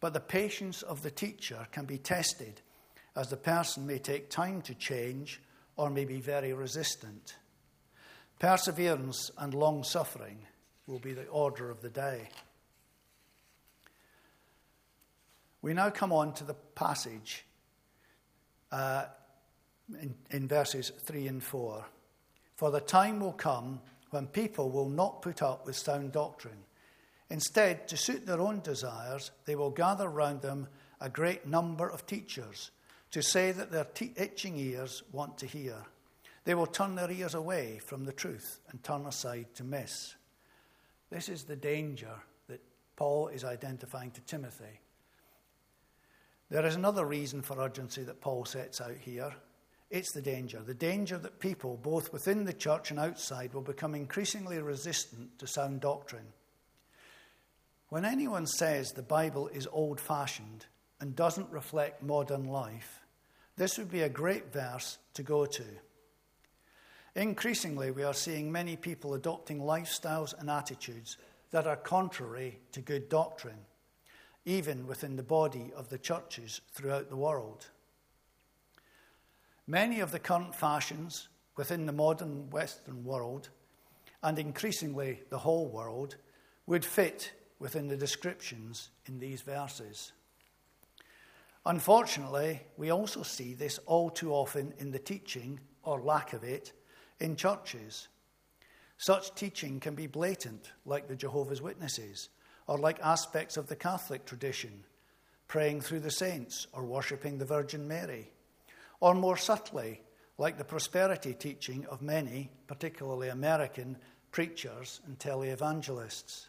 but 0.00 0.12
the 0.12 0.20
patience 0.20 0.82
of 0.82 1.02
the 1.02 1.10
teacher 1.10 1.66
can 1.72 1.84
be 1.84 1.98
tested 1.98 2.60
as 3.16 3.28
the 3.28 3.36
person 3.36 3.86
may 3.86 3.98
take 3.98 4.30
time 4.30 4.62
to 4.62 4.74
change 4.74 5.40
or 5.76 5.90
may 5.90 6.04
be 6.04 6.20
very 6.20 6.52
resistant. 6.52 7.36
Perseverance 8.38 9.30
and 9.38 9.54
long 9.54 9.84
suffering 9.84 10.38
will 10.86 10.98
be 10.98 11.12
the 11.12 11.26
order 11.26 11.70
of 11.70 11.80
the 11.80 11.90
day. 11.90 12.28
We 15.60 15.74
now 15.74 15.90
come 15.90 16.12
on 16.12 16.34
to 16.34 16.44
the 16.44 16.54
passage 16.54 17.44
uh, 18.72 19.04
in, 20.00 20.14
in 20.30 20.48
verses 20.48 20.92
3 21.00 21.26
and 21.28 21.42
4. 21.42 21.84
For 22.56 22.70
the 22.70 22.80
time 22.80 23.20
will 23.20 23.32
come 23.32 23.80
when 24.10 24.26
people 24.26 24.70
will 24.70 24.88
not 24.88 25.22
put 25.22 25.42
up 25.42 25.66
with 25.66 25.76
sound 25.76 26.12
doctrine. 26.12 26.64
Instead, 27.30 27.88
to 27.88 27.96
suit 27.96 28.26
their 28.26 28.40
own 28.40 28.60
desires, 28.60 29.30
they 29.46 29.56
will 29.56 29.70
gather 29.70 30.08
round 30.08 30.42
them 30.42 30.68
a 31.00 31.08
great 31.08 31.46
number 31.46 31.88
of 31.88 32.06
teachers 32.06 32.70
to 33.10 33.22
say 33.22 33.52
that 33.52 33.70
their 33.72 33.84
te- 33.84 34.12
itching 34.16 34.56
ears 34.56 35.02
want 35.12 35.38
to 35.38 35.46
hear. 35.46 35.76
They 36.44 36.54
will 36.54 36.66
turn 36.66 36.94
their 36.94 37.10
ears 37.10 37.34
away 37.34 37.80
from 37.84 38.04
the 38.04 38.12
truth 38.12 38.60
and 38.70 38.82
turn 38.82 39.06
aside 39.06 39.46
to 39.54 39.64
miss. 39.64 40.14
This 41.10 41.28
is 41.28 41.44
the 41.44 41.56
danger 41.56 42.14
that 42.48 42.62
Paul 42.96 43.28
is 43.28 43.44
identifying 43.44 44.10
to 44.12 44.20
Timothy. 44.22 44.80
There 46.50 46.66
is 46.66 46.74
another 46.74 47.06
reason 47.06 47.42
for 47.42 47.60
urgency 47.60 48.02
that 48.04 48.20
Paul 48.20 48.44
sets 48.44 48.80
out 48.80 48.96
here. 49.00 49.32
It's 49.92 50.12
the 50.12 50.22
danger. 50.22 50.62
The 50.62 50.72
danger 50.72 51.18
that 51.18 51.38
people, 51.38 51.78
both 51.82 52.14
within 52.14 52.46
the 52.46 52.54
church 52.54 52.90
and 52.90 52.98
outside, 52.98 53.52
will 53.52 53.60
become 53.60 53.94
increasingly 53.94 54.58
resistant 54.58 55.38
to 55.38 55.46
sound 55.46 55.80
doctrine. 55.80 56.32
When 57.90 58.06
anyone 58.06 58.46
says 58.46 58.92
the 58.92 59.02
Bible 59.02 59.48
is 59.48 59.68
old 59.70 60.00
fashioned 60.00 60.64
and 60.98 61.14
doesn't 61.14 61.50
reflect 61.50 62.02
modern 62.02 62.48
life, 62.48 63.00
this 63.58 63.76
would 63.76 63.90
be 63.90 64.00
a 64.00 64.08
great 64.08 64.50
verse 64.50 64.96
to 65.12 65.22
go 65.22 65.44
to. 65.44 65.64
Increasingly, 67.14 67.90
we 67.90 68.02
are 68.02 68.14
seeing 68.14 68.50
many 68.50 68.76
people 68.76 69.12
adopting 69.12 69.60
lifestyles 69.60 70.32
and 70.38 70.48
attitudes 70.48 71.18
that 71.50 71.66
are 71.66 71.76
contrary 71.76 72.58
to 72.72 72.80
good 72.80 73.10
doctrine 73.10 73.66
even 74.44 74.86
within 74.86 75.16
the 75.16 75.22
body 75.22 75.70
of 75.76 75.88
the 75.88 75.98
churches 75.98 76.62
throughout 76.72 77.10
the 77.10 77.16
world. 77.16 77.68
Many 79.66 80.00
of 80.00 80.10
the 80.10 80.18
current 80.18 80.54
fashions 80.54 81.28
within 81.56 81.86
the 81.86 81.92
modern 81.92 82.50
Western 82.50 83.04
world, 83.04 83.50
and 84.22 84.38
increasingly 84.38 85.20
the 85.30 85.38
whole 85.38 85.68
world, 85.68 86.16
would 86.66 86.84
fit 86.84 87.32
within 87.58 87.88
the 87.88 87.96
descriptions 87.96 88.90
in 89.06 89.18
these 89.18 89.42
verses. 89.42 90.12
Unfortunately, 91.64 92.60
we 92.76 92.90
also 92.90 93.22
see 93.22 93.54
this 93.54 93.78
all 93.86 94.10
too 94.10 94.32
often 94.32 94.74
in 94.78 94.90
the 94.90 94.98
teaching, 94.98 95.60
or 95.84 96.00
lack 96.00 96.32
of 96.32 96.42
it, 96.42 96.72
in 97.20 97.36
churches. 97.36 98.08
Such 98.98 99.34
teaching 99.34 99.78
can 99.78 99.94
be 99.94 100.08
blatant, 100.08 100.72
like 100.84 101.06
the 101.06 101.14
Jehovah's 101.14 101.62
Witnesses, 101.62 102.30
or 102.66 102.78
like 102.78 102.98
aspects 103.00 103.56
of 103.56 103.68
the 103.68 103.76
Catholic 103.76 104.24
tradition, 104.24 104.84
praying 105.46 105.82
through 105.82 106.00
the 106.00 106.10
saints 106.10 106.66
or 106.72 106.84
worshipping 106.84 107.38
the 107.38 107.44
Virgin 107.44 107.86
Mary, 107.86 108.32
or 109.02 109.14
more 109.14 109.36
subtly, 109.36 110.00
like 110.38 110.58
the 110.58 110.64
prosperity 110.64 111.34
teaching 111.34 111.84
of 111.86 112.00
many, 112.00 112.48
particularly 112.68 113.30
American, 113.30 113.96
preachers 114.30 115.00
and 115.04 115.18
televangelists. 115.18 116.46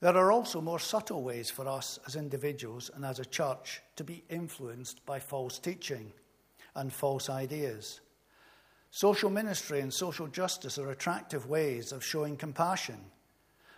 There 0.00 0.16
are 0.16 0.32
also 0.32 0.60
more 0.60 0.80
subtle 0.80 1.22
ways 1.22 1.48
for 1.48 1.68
us 1.68 2.00
as 2.08 2.16
individuals 2.16 2.90
and 2.92 3.04
as 3.04 3.20
a 3.20 3.24
church 3.24 3.80
to 3.94 4.02
be 4.02 4.24
influenced 4.28 5.06
by 5.06 5.20
false 5.20 5.60
teaching 5.60 6.12
and 6.74 6.92
false 6.92 7.30
ideas. 7.30 8.00
Social 8.90 9.30
ministry 9.30 9.78
and 9.78 9.94
social 9.94 10.26
justice 10.26 10.76
are 10.76 10.90
attractive 10.90 11.46
ways 11.46 11.92
of 11.92 12.04
showing 12.04 12.36
compassion 12.36 12.98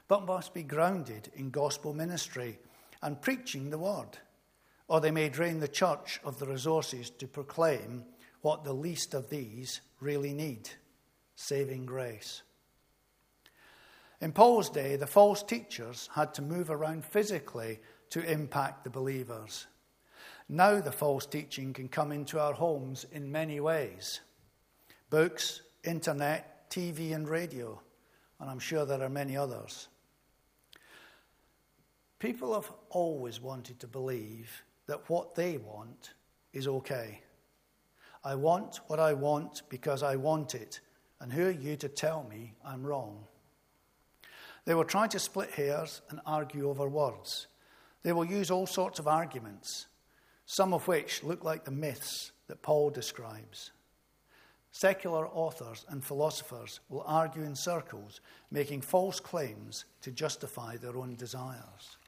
but 0.08 0.24
must 0.24 0.54
be 0.54 0.62
grounded 0.62 1.30
in 1.36 1.50
gospel 1.50 1.92
ministry 1.92 2.58
and 3.02 3.20
preaching 3.20 3.68
the 3.68 3.78
word, 3.78 4.16
or 4.88 5.00
they 5.00 5.10
may 5.10 5.28
drain 5.28 5.60
the 5.60 5.68
church 5.68 6.20
of 6.24 6.38
the 6.38 6.46
resources 6.46 7.10
to 7.10 7.26
proclaim 7.26 8.04
what 8.42 8.64
the 8.64 8.72
least 8.72 9.14
of 9.14 9.30
these 9.30 9.80
really 10.00 10.32
need 10.32 10.68
saving 11.34 11.86
grace. 11.86 12.42
In 14.20 14.32
Paul's 14.32 14.70
day, 14.70 14.96
the 14.96 15.06
false 15.06 15.42
teachers 15.42 16.08
had 16.14 16.34
to 16.34 16.42
move 16.42 16.70
around 16.70 17.04
physically 17.04 17.80
to 18.10 18.24
impact 18.30 18.84
the 18.84 18.90
believers. 18.90 19.66
Now, 20.48 20.80
the 20.80 20.92
false 20.92 21.26
teaching 21.26 21.72
can 21.72 21.88
come 21.88 22.12
into 22.12 22.38
our 22.38 22.52
homes 22.52 23.06
in 23.10 23.32
many 23.32 23.58
ways 23.58 24.20
books, 25.10 25.62
internet, 25.84 26.70
TV, 26.70 27.14
and 27.14 27.28
radio, 27.28 27.80
and 28.38 28.48
I'm 28.50 28.58
sure 28.58 28.84
there 28.84 29.02
are 29.02 29.08
many 29.08 29.36
others. 29.36 29.88
People 32.18 32.54
have 32.54 32.70
always 32.90 33.40
wanted 33.40 33.80
to 33.80 33.86
believe 33.88 34.62
that 34.86 35.08
what 35.08 35.34
they 35.34 35.56
want 35.56 36.14
is 36.52 36.68
okay. 36.68 37.20
I 38.24 38.34
want 38.34 38.80
what 38.86 39.00
I 39.00 39.14
want 39.14 39.62
because 39.68 40.02
I 40.02 40.16
want 40.16 40.54
it, 40.54 40.80
and 41.20 41.32
who 41.32 41.46
are 41.46 41.50
you 41.50 41.76
to 41.76 41.88
tell 41.88 42.24
me 42.28 42.54
I'm 42.64 42.84
wrong? 42.84 43.24
They 44.64 44.74
will 44.74 44.84
try 44.84 45.08
to 45.08 45.18
split 45.18 45.50
hairs 45.50 46.02
and 46.10 46.20
argue 46.24 46.68
over 46.68 46.88
words. 46.88 47.48
They 48.02 48.12
will 48.12 48.24
use 48.24 48.50
all 48.50 48.66
sorts 48.66 48.98
of 48.98 49.08
arguments, 49.08 49.86
some 50.46 50.72
of 50.72 50.86
which 50.86 51.22
look 51.22 51.44
like 51.44 51.64
the 51.64 51.70
myths 51.70 52.32
that 52.46 52.62
Paul 52.62 52.90
describes. 52.90 53.72
Secular 54.70 55.28
authors 55.28 55.84
and 55.88 56.04
philosophers 56.04 56.80
will 56.88 57.04
argue 57.06 57.42
in 57.42 57.54
circles, 57.54 58.20
making 58.50 58.80
false 58.80 59.20
claims 59.20 59.84
to 60.00 60.10
justify 60.10 60.76
their 60.76 60.96
own 60.96 61.14
desires. 61.14 61.98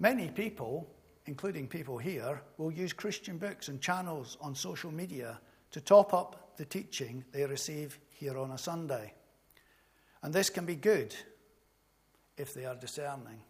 Many 0.00 0.28
people, 0.28 0.88
including 1.26 1.66
people 1.66 1.98
here, 1.98 2.40
will 2.56 2.70
use 2.70 2.92
Christian 2.92 3.38
books 3.38 3.68
and 3.68 3.80
channels 3.80 4.36
on 4.40 4.54
social 4.54 4.92
media 4.92 5.40
to 5.72 5.80
top 5.80 6.14
up 6.14 6.56
the 6.56 6.64
teaching 6.64 7.24
they 7.32 7.44
receive 7.44 7.98
here 8.10 8.38
on 8.38 8.52
a 8.52 8.58
Sunday. 8.58 9.12
And 10.22 10.32
this 10.32 10.50
can 10.50 10.64
be 10.64 10.76
good 10.76 11.14
if 12.36 12.54
they 12.54 12.64
are 12.64 12.76
discerning. 12.76 13.42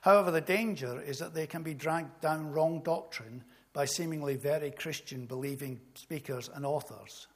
However, 0.00 0.30
the 0.30 0.40
danger 0.40 1.00
is 1.00 1.18
that 1.18 1.34
they 1.34 1.46
can 1.46 1.62
be 1.62 1.74
dragged 1.74 2.20
down 2.20 2.52
wrong 2.52 2.80
doctrine 2.82 3.44
by 3.72 3.84
seemingly 3.84 4.36
very 4.36 4.70
Christian 4.70 5.26
believing 5.26 5.80
speakers 5.94 6.48
and 6.54 6.64
authors. 6.64 7.26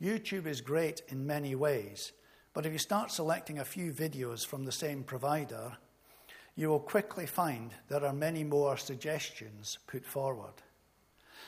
YouTube 0.00 0.46
is 0.46 0.60
great 0.60 1.02
in 1.08 1.26
many 1.26 1.54
ways, 1.54 2.12
but 2.54 2.66
if 2.66 2.72
you 2.72 2.78
start 2.78 3.10
selecting 3.10 3.58
a 3.58 3.64
few 3.64 3.92
videos 3.92 4.46
from 4.46 4.64
the 4.64 4.72
same 4.72 5.02
provider, 5.02 5.76
you 6.54 6.68
will 6.68 6.80
quickly 6.80 7.26
find 7.26 7.72
there 7.88 8.04
are 8.04 8.12
many 8.12 8.44
more 8.44 8.76
suggestions 8.76 9.78
put 9.86 10.04
forward. 10.04 10.54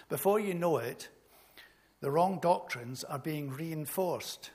Before 0.09 0.41
you 0.41 0.55
know 0.55 0.79
it, 0.79 1.09
the 2.01 2.11
wrong 2.11 2.39
doctrines 2.41 3.05
are 3.05 3.19
being 3.19 3.51
reinforced, 3.51 4.51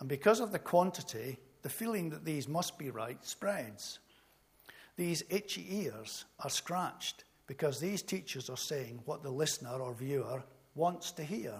and 0.00 0.08
because 0.08 0.40
of 0.40 0.52
the 0.52 0.58
quantity, 0.58 1.38
the 1.62 1.68
feeling 1.68 2.10
that 2.10 2.24
these 2.24 2.48
must 2.48 2.78
be 2.78 2.90
right 2.90 3.24
spreads. 3.24 3.98
These 4.96 5.24
itchy 5.28 5.66
ears 5.82 6.24
are 6.40 6.50
scratched 6.50 7.24
because 7.46 7.80
these 7.80 8.02
teachers 8.02 8.48
are 8.48 8.56
saying 8.56 9.00
what 9.04 9.22
the 9.22 9.30
listener 9.30 9.78
or 9.80 9.94
viewer 9.94 10.42
wants 10.74 11.10
to 11.12 11.24
hear. 11.24 11.54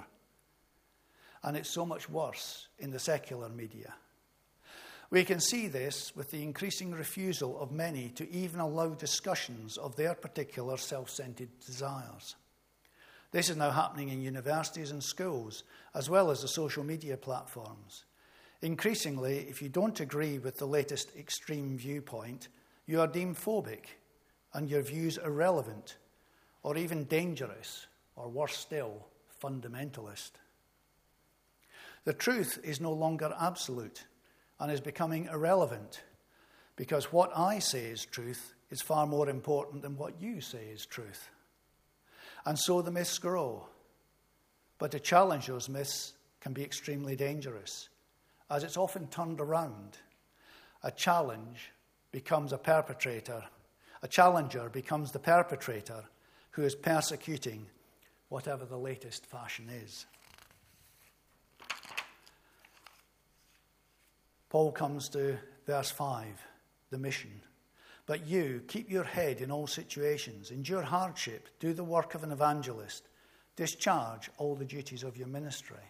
And 1.42 1.56
it's 1.56 1.68
so 1.68 1.84
much 1.84 2.08
worse 2.08 2.68
in 2.78 2.90
the 2.90 2.98
secular 2.98 3.48
media. 3.48 3.94
We 5.11 5.25
can 5.25 5.40
see 5.40 5.68
this 5.68 6.14
with 6.16 6.30
the 6.30 6.42
increasing 6.42 6.92
refusal 6.92 7.61
of 7.61 7.70
many 7.70 8.08
to 8.11 8.30
even 8.30 8.61
allow 8.61 8.88
discussions 8.88 9.76
of 9.76 9.96
their 9.96 10.14
particular 10.14 10.76
self 10.76 11.11
centered 11.11 11.61
desires. 11.61 12.37
This 13.30 13.50
is 13.50 13.56
now 13.56 13.70
happening 13.70 14.11
in 14.11 14.23
universities 14.23 14.90
and 14.90 15.02
schools, 15.02 15.64
as 15.94 16.08
well 16.08 16.30
as 16.30 16.42
the 16.42 16.49
social 16.49 16.84
media 16.84 17.16
platforms. 17.16 18.04
Increasingly, 18.62 19.40
if 19.40 19.61
you 19.61 19.68
don't 19.68 19.99
agree 20.00 20.38
with 20.38 20.56
the 20.56 20.66
latest 20.66 21.14
extreme 21.16 21.76
viewpoint, 21.76 22.49
you 22.87 23.00
are 23.00 23.06
deemed 23.06 23.37
phobic 23.37 23.99
and 24.52 24.70
your 24.70 24.82
views 24.82 25.18
irrelevant 25.18 25.96
or 26.62 26.76
even 26.76 27.04
dangerous, 27.04 27.87
or 28.16 28.28
worse 28.28 28.56
still, 28.56 29.06
fundamentalist. 29.42 30.30
The 32.04 32.14
truth 32.14 32.58
is 32.62 32.80
no 32.80 32.92
longer 32.92 33.34
absolute 33.38 34.04
and 34.64 34.73
is 34.73 34.80
becoming 34.80 35.26
irrelevant 35.26 36.02
because 36.75 37.12
what 37.12 37.30
I 37.37 37.59
say 37.59 37.85
is 37.85 38.06
truth 38.06 38.54
is 38.71 38.80
far 38.80 39.06
more 39.06 39.28
important 39.28 39.83
than 39.83 39.99
what 39.99 40.23
you 40.23 40.40
say 40.40 40.68
is 40.73 40.87
truth. 40.87 41.28
And 42.47 42.59
so 42.59 42.80
the 42.80 42.90
myths 42.90 43.18
grow. 43.18 43.66
But 44.78 44.90
to 44.92 45.00
challenge 45.00 45.49
those 45.49 45.68
myths 45.68 46.14
can 46.40 46.54
be 46.54 46.64
extremely 46.64 47.14
dangerous 47.14 47.90
as 48.50 48.64
it's 48.64 48.78
often 48.78 49.06
turned 49.09 49.38
around. 49.38 49.99
A 50.83 50.90
challenge 50.90 51.71
becomes 52.11 52.50
a 52.54 52.56
perpetrator, 52.56 53.44
a 54.02 54.09
challenger 54.09 54.71
becomes 54.71 55.12
the 55.12 55.18
perpetrator 55.18 56.04
who 56.52 56.62
is 56.62 56.75
persecuting 56.75 57.66
whatever 58.30 58.64
the 58.64 58.78
latest 58.78 59.26
fashion 59.26 59.68
is. 59.68 60.06
Paul 64.54 64.70
comes 64.70 65.08
to 65.08 65.37
verse 65.66 65.90
5, 65.90 66.26
the 66.90 66.96
mission. 66.96 67.40
But 68.06 68.25
you, 68.25 68.62
keep 68.68 68.88
your 68.88 69.02
head 69.02 69.40
in 69.40 69.50
all 69.50 69.66
situations, 69.66 70.52
endure 70.52 70.82
hardship, 70.82 71.49
do 71.58 71.73
the 71.73 71.82
work 71.82 72.14
of 72.14 72.23
an 72.23 72.30
evangelist, 72.30 73.08
discharge 73.56 74.30
all 74.38 74.54
the 74.54 74.64
duties 74.64 75.02
of 75.02 75.16
your 75.16 75.26
ministry. 75.26 75.82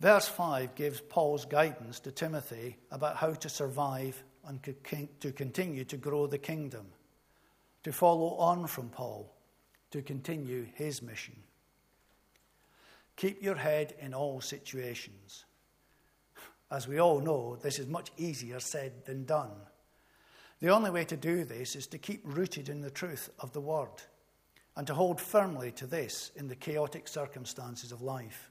Verse 0.00 0.28
5 0.28 0.74
gives 0.76 1.02
Paul's 1.02 1.44
guidance 1.44 2.00
to 2.00 2.10
Timothy 2.10 2.78
about 2.90 3.16
how 3.16 3.34
to 3.34 3.50
survive 3.50 4.24
and 4.46 4.62
to 4.62 5.32
continue 5.32 5.84
to 5.84 5.96
grow 5.98 6.26
the 6.26 6.38
kingdom, 6.38 6.86
to 7.82 7.92
follow 7.92 8.34
on 8.36 8.66
from 8.66 8.88
Paul, 8.88 9.30
to 9.90 10.00
continue 10.00 10.66
his 10.72 11.02
mission. 11.02 11.36
Keep 13.16 13.42
your 13.42 13.56
head 13.56 13.94
in 14.00 14.14
all 14.14 14.40
situations. 14.40 15.44
As 16.70 16.86
we 16.86 17.00
all 17.00 17.20
know, 17.20 17.56
this 17.56 17.78
is 17.78 17.86
much 17.86 18.10
easier 18.16 18.60
said 18.60 19.04
than 19.06 19.24
done. 19.24 19.50
The 20.60 20.68
only 20.68 20.90
way 20.90 21.04
to 21.04 21.16
do 21.16 21.44
this 21.44 21.76
is 21.76 21.86
to 21.88 21.98
keep 21.98 22.22
rooted 22.24 22.68
in 22.68 22.80
the 22.80 22.90
truth 22.90 23.30
of 23.38 23.52
the 23.52 23.60
Word 23.60 24.02
and 24.76 24.86
to 24.86 24.94
hold 24.94 25.20
firmly 25.20 25.72
to 25.72 25.86
this 25.86 26.30
in 26.36 26.48
the 26.48 26.56
chaotic 26.56 27.08
circumstances 27.08 27.90
of 27.90 28.02
life. 28.02 28.50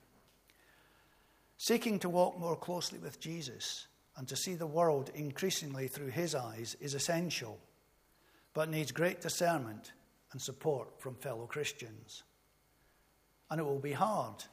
Seeking 1.58 2.00
to 2.00 2.10
walk 2.10 2.40
more 2.40 2.56
closely 2.56 3.00
with 3.00 3.20
Jesus 3.20 3.88
and 4.16 4.28
to 4.28 4.36
see 4.36 4.56
the 4.56 4.68
world 4.68 5.12
increasingly 5.14 5.88
through 5.88 6.10
his 6.10 6.34
eyes 6.36 6.76
is 6.80 6.94
essential, 6.94 7.60
but 8.54 8.70
needs 8.70 8.92
great 8.92 9.22
discernment 9.22 9.94
and 10.32 10.42
support 10.42 11.00
from 11.00 11.16
fellow 11.16 11.46
Christians. 11.46 12.24
And 13.50 13.60
it 13.60 13.64
will 13.64 13.80
be 13.80 13.94
hard. 13.94 14.44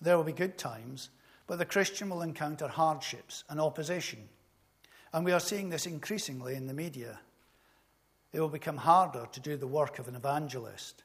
There 0.00 0.16
will 0.16 0.24
be 0.24 0.32
good 0.32 0.56
times, 0.56 1.10
but 1.46 1.58
the 1.58 1.64
Christian 1.64 2.08
will 2.08 2.22
encounter 2.22 2.68
hardships 2.68 3.44
and 3.48 3.60
opposition. 3.60 4.28
And 5.12 5.24
we 5.24 5.32
are 5.32 5.40
seeing 5.40 5.68
this 5.68 5.86
increasingly 5.86 6.54
in 6.54 6.66
the 6.66 6.74
media. 6.74 7.20
It 8.32 8.40
will 8.40 8.48
become 8.48 8.78
harder 8.78 9.26
to 9.30 9.40
do 9.40 9.56
the 9.56 9.66
work 9.66 9.98
of 9.98 10.08
an 10.08 10.16
evangelist. 10.16 11.04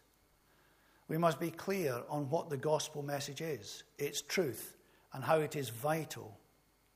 We 1.08 1.18
must 1.18 1.40
be 1.40 1.52
clear 1.52 2.02
on 2.10 2.30
what 2.30 2.50
the 2.50 2.58
gospel 2.58 3.04
message 3.04 3.42
is 3.42 3.84
its 3.98 4.22
truth 4.22 4.76
and 5.14 5.24
how 5.24 5.40
it 5.40 5.56
is 5.56 5.70
vital 5.70 6.38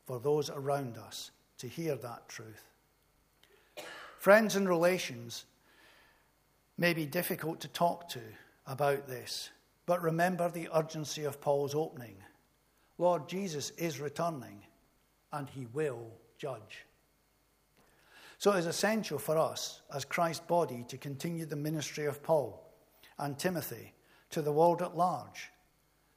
for 0.05 0.19
those 0.19 0.49
around 0.49 0.97
us 0.97 1.31
to 1.57 1.67
hear 1.67 1.95
that 1.95 2.27
truth. 2.29 2.65
Friends 4.19 4.55
and 4.55 4.69
relations 4.69 5.45
may 6.77 6.93
be 6.93 7.05
difficult 7.05 7.59
to 7.61 7.67
talk 7.67 8.07
to 8.09 8.21
about 8.65 9.07
this, 9.07 9.49
but 9.85 10.01
remember 10.01 10.49
the 10.49 10.69
urgency 10.73 11.25
of 11.25 11.41
Paul's 11.41 11.75
opening. 11.75 12.15
Lord 12.97 13.27
Jesus 13.27 13.71
is 13.71 13.99
returning, 13.99 14.61
and 15.31 15.49
he 15.49 15.65
will 15.73 16.07
judge. 16.37 16.85
So 18.37 18.51
it 18.51 18.59
is 18.59 18.65
essential 18.65 19.19
for 19.19 19.37
us, 19.37 19.81
as 19.93 20.05
Christ's 20.05 20.45
body, 20.45 20.85
to 20.89 20.97
continue 20.97 21.45
the 21.45 21.55
ministry 21.55 22.05
of 22.05 22.21
Paul 22.21 22.61
and 23.17 23.37
Timothy 23.37 23.93
to 24.31 24.41
the 24.41 24.51
world 24.51 24.81
at 24.81 24.97
large, 24.97 25.49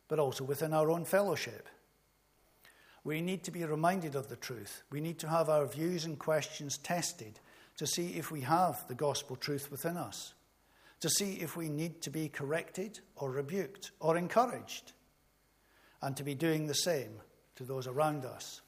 but 0.09 0.19
also 0.19 0.45
within 0.45 0.73
our 0.73 0.91
own 0.91 1.05
fellowship. 1.05 1.69
We 3.05 3.21
need 3.21 3.45
to 3.45 3.53
be 3.53 3.65
reminded 3.65 4.17
of 4.17 4.29
the 4.29 4.37
truth. 4.37 4.83
We 4.91 5.01
need 5.01 5.19
to 5.21 5.29
have 5.29 5.49
our 5.49 5.67
views 5.67 6.05
and 6.05 6.19
questions 6.19 6.79
tested 6.79 7.39
to 7.77 7.87
see 7.87 8.15
if 8.17 8.33
we 8.33 8.41
have 8.41 8.87
the 8.89 8.95
gospel 8.95 9.37
truth 9.37 9.71
within 9.71 9.97
us, 9.97 10.35
to 11.01 11.09
see 11.09 11.35
if 11.35 11.57
we 11.57 11.69
need 11.69 12.03
to 12.03 12.11
be 12.11 12.29
corrected 12.29 12.99
or 13.15 13.31
rebuked 13.31 13.93
or 14.01 14.17
encouraged, 14.17 14.93
and 16.03 16.17
to 16.17 16.25
be 16.25 16.35
doing 16.35 16.67
the 16.67 16.75
same 16.75 17.21
to 17.57 17.65
those 17.65 17.87
around 17.87 18.25
us. 18.25 18.61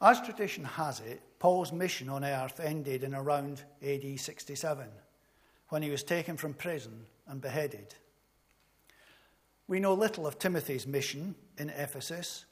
As 0.00 0.20
tradition 0.20 0.64
has 0.64 1.00
it, 1.00 1.22
Paul's 1.38 1.72
mission 1.72 2.08
on 2.08 2.24
earth 2.24 2.60
ended 2.60 3.04
in 3.04 3.14
around 3.14 3.62
AD 3.82 4.18
67 4.18 4.86
when 5.68 5.82
he 5.82 5.90
was 5.90 6.02
taken 6.02 6.36
from 6.36 6.54
prison 6.54 7.06
and 7.26 7.40
beheaded. 7.40 7.94
We 9.66 9.80
know 9.80 9.94
little 9.94 10.26
of 10.26 10.38
Timothy's 10.38 10.86
mission 10.86 11.34
in 11.56 11.70
Ephesus, 11.70 12.44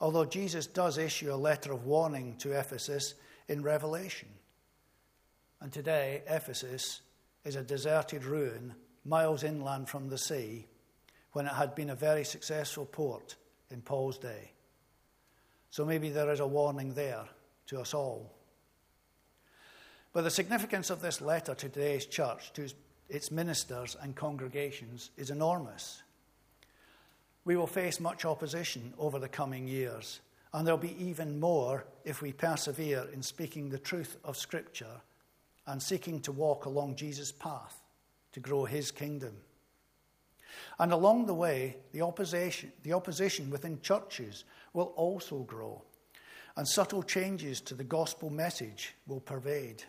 although 0.00 0.26
Jesus 0.26 0.66
does 0.66 0.98
issue 0.98 1.32
a 1.32 1.36
letter 1.36 1.72
of 1.72 1.86
warning 1.86 2.36
to 2.38 2.52
Ephesus 2.52 3.14
in 3.48 3.62
Revelation. 3.62 4.28
And 5.60 5.72
today, 5.72 6.22
Ephesus 6.28 7.00
is 7.44 7.56
a 7.56 7.62
deserted 7.62 8.24
ruin 8.24 8.74
miles 9.04 9.42
inland 9.42 9.88
from 9.88 10.08
the 10.08 10.18
sea 10.18 10.66
when 11.38 11.46
it 11.46 11.52
had 11.52 11.76
been 11.76 11.90
a 11.90 11.94
very 11.94 12.24
successful 12.24 12.84
port 12.84 13.36
in 13.70 13.80
Paul's 13.80 14.18
day. 14.18 14.50
So 15.70 15.84
maybe 15.84 16.08
there 16.08 16.32
is 16.32 16.40
a 16.40 16.46
warning 16.48 16.94
there 16.94 17.26
to 17.68 17.78
us 17.78 17.94
all. 17.94 18.34
But 20.12 20.24
the 20.24 20.32
significance 20.32 20.90
of 20.90 21.00
this 21.00 21.20
letter 21.20 21.54
to 21.54 21.68
today's 21.68 22.06
church, 22.06 22.52
to 22.54 22.68
its 23.08 23.30
ministers 23.30 23.96
and 24.02 24.16
congregations, 24.16 25.12
is 25.16 25.30
enormous. 25.30 26.02
We 27.44 27.54
will 27.54 27.68
face 27.68 28.00
much 28.00 28.24
opposition 28.24 28.92
over 28.98 29.20
the 29.20 29.28
coming 29.28 29.68
years, 29.68 30.18
and 30.52 30.66
there'll 30.66 30.76
be 30.76 31.00
even 31.00 31.38
more 31.38 31.84
if 32.04 32.20
we 32.20 32.32
persevere 32.32 33.06
in 33.14 33.22
speaking 33.22 33.68
the 33.68 33.78
truth 33.78 34.16
of 34.24 34.36
Scripture 34.36 35.00
and 35.68 35.80
seeking 35.80 36.18
to 36.22 36.32
walk 36.32 36.64
along 36.64 36.96
Jesus' 36.96 37.30
path 37.30 37.80
to 38.32 38.40
grow 38.40 38.64
his 38.64 38.90
kingdom. 38.90 39.36
And 40.78 40.92
along 40.92 41.26
the 41.26 41.34
way, 41.34 41.76
the 41.92 42.02
opposition, 42.02 42.72
the 42.82 42.92
opposition 42.92 43.50
within 43.50 43.80
churches 43.80 44.44
will 44.72 44.92
also 44.96 45.38
grow, 45.40 45.82
and 46.56 46.66
subtle 46.66 47.02
changes 47.02 47.60
to 47.62 47.74
the 47.74 47.84
gospel 47.84 48.30
message 48.30 48.94
will 49.06 49.20
pervade. 49.20 49.84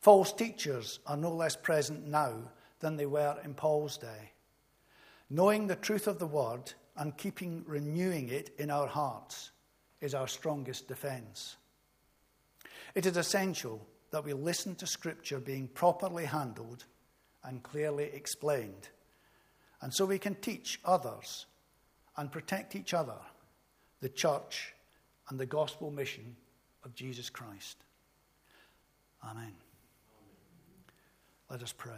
False 0.00 0.32
teachers 0.32 1.00
are 1.06 1.16
no 1.16 1.32
less 1.32 1.56
present 1.56 2.06
now 2.06 2.34
than 2.80 2.96
they 2.96 3.06
were 3.06 3.36
in 3.44 3.54
Paul's 3.54 3.98
day. 3.98 4.32
Knowing 5.30 5.66
the 5.66 5.76
truth 5.76 6.06
of 6.06 6.18
the 6.18 6.26
word 6.26 6.72
and 6.96 7.16
keeping 7.16 7.64
renewing 7.66 8.28
it 8.28 8.50
in 8.58 8.70
our 8.70 8.86
hearts 8.86 9.50
is 10.00 10.14
our 10.14 10.28
strongest 10.28 10.88
defense. 10.88 11.56
It 12.94 13.06
is 13.06 13.16
essential 13.16 13.86
that 14.10 14.24
we 14.24 14.32
listen 14.32 14.74
to 14.76 14.86
Scripture 14.86 15.38
being 15.38 15.68
properly 15.68 16.24
handled 16.24 16.84
and 17.44 17.62
clearly 17.62 18.04
explained, 18.04 18.88
and 19.80 19.92
so 19.92 20.04
we 20.04 20.18
can 20.18 20.34
teach 20.36 20.80
others 20.84 21.46
and 22.16 22.32
protect 22.32 22.74
each 22.74 22.94
other, 22.94 23.18
the 24.00 24.08
church, 24.08 24.74
and 25.28 25.38
the 25.38 25.46
gospel 25.46 25.90
mission 25.90 26.36
of 26.84 26.94
Jesus 26.94 27.30
Christ. 27.30 27.76
Amen. 29.22 29.36
Amen. 29.36 29.54
Let 31.50 31.62
us 31.62 31.72
pray. 31.72 31.92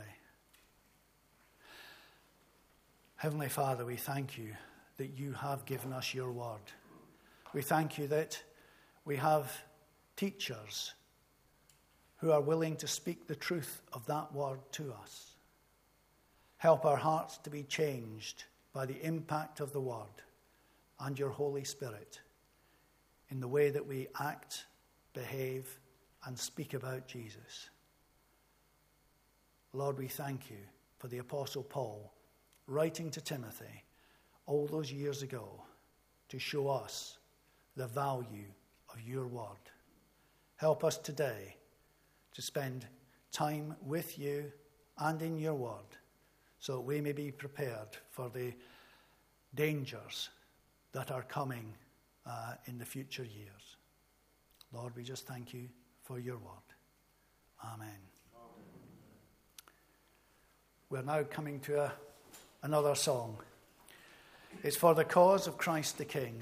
Heavenly 3.16 3.48
Father, 3.48 3.84
we 3.84 3.96
thank 3.96 4.38
you 4.38 4.54
that 4.96 5.18
you 5.18 5.32
have 5.32 5.64
given 5.66 5.92
us 5.92 6.14
your 6.14 6.30
word. 6.30 6.72
We 7.52 7.62
thank 7.62 7.98
you 7.98 8.06
that 8.08 8.42
we 9.04 9.16
have 9.16 9.52
teachers 10.16 10.92
who 12.18 12.30
are 12.30 12.40
willing 12.40 12.76
to 12.76 12.86
speak 12.86 13.26
the 13.26 13.34
truth 13.34 13.82
of 13.92 14.04
that 14.06 14.32
word 14.34 14.58
to 14.72 14.92
us. 15.02 15.29
Help 16.60 16.84
our 16.84 16.98
hearts 16.98 17.38
to 17.38 17.48
be 17.48 17.62
changed 17.62 18.44
by 18.74 18.84
the 18.84 19.00
impact 19.02 19.60
of 19.60 19.72
the 19.72 19.80
word 19.80 20.20
and 21.00 21.18
your 21.18 21.30
Holy 21.30 21.64
Spirit 21.64 22.20
in 23.30 23.40
the 23.40 23.48
way 23.48 23.70
that 23.70 23.86
we 23.86 24.08
act, 24.20 24.66
behave, 25.14 25.78
and 26.26 26.38
speak 26.38 26.74
about 26.74 27.08
Jesus. 27.08 27.70
Lord, 29.72 29.96
we 29.96 30.06
thank 30.06 30.50
you 30.50 30.58
for 30.98 31.08
the 31.08 31.16
Apostle 31.16 31.62
Paul 31.62 32.12
writing 32.66 33.10
to 33.12 33.22
Timothy 33.22 33.82
all 34.44 34.66
those 34.66 34.92
years 34.92 35.22
ago 35.22 35.62
to 36.28 36.38
show 36.38 36.68
us 36.68 37.16
the 37.74 37.86
value 37.86 38.52
of 38.92 39.00
your 39.00 39.26
word. 39.26 39.70
Help 40.56 40.84
us 40.84 40.98
today 40.98 41.56
to 42.34 42.42
spend 42.42 42.86
time 43.32 43.74
with 43.80 44.18
you 44.18 44.52
and 44.98 45.22
in 45.22 45.38
your 45.38 45.54
word 45.54 45.96
so 46.60 46.78
we 46.78 47.00
may 47.00 47.12
be 47.12 47.32
prepared 47.32 47.88
for 48.10 48.28
the 48.28 48.52
dangers 49.54 50.28
that 50.92 51.10
are 51.10 51.22
coming 51.22 51.74
uh, 52.26 52.54
in 52.66 52.78
the 52.78 52.84
future 52.84 53.24
years. 53.24 53.76
Lord, 54.72 54.94
we 54.94 55.02
just 55.02 55.26
thank 55.26 55.52
you 55.52 55.68
for 56.04 56.18
your 56.18 56.36
word. 56.36 56.52
Amen. 57.64 57.88
We're 60.90 61.02
now 61.02 61.22
coming 61.22 61.60
to 61.60 61.84
a, 61.84 61.92
another 62.62 62.94
song. 62.94 63.36
It's 64.62 64.76
for 64.76 64.94
the 64.94 65.04
cause 65.04 65.46
of 65.46 65.56
Christ 65.56 65.98
the 65.98 66.04
King. 66.04 66.40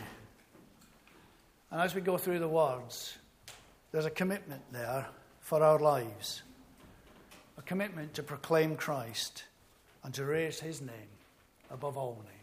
And 1.70 1.80
as 1.80 1.94
we 1.94 2.00
go 2.00 2.18
through 2.18 2.38
the 2.38 2.48
words, 2.48 3.16
there's 3.92 4.06
a 4.06 4.10
commitment 4.10 4.62
there 4.72 5.06
for 5.40 5.62
our 5.62 5.78
lives 5.78 6.42
a 7.58 7.62
commitment 7.62 8.14
to 8.14 8.22
proclaim 8.22 8.76
Christ 8.76 9.42
and 10.08 10.14
to 10.14 10.24
raise 10.24 10.58
his 10.58 10.80
name 10.80 11.12
above 11.70 11.98
all 11.98 12.16
names. 12.24 12.37